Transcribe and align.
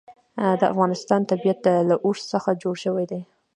د 0.59 0.61
افغانستان 0.73 1.21
طبیعت 1.31 1.61
له 1.89 1.95
اوښ 2.05 2.17
څخه 2.31 2.49
جوړ 2.61 2.75
شوی 2.83 3.05
دی. 3.11 3.21